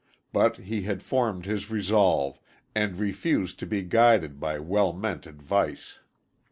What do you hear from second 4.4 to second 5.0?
well